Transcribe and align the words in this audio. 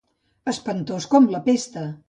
Espantós 0.53 1.07
com 1.13 1.31
la 1.37 1.45
pesta. 1.51 1.89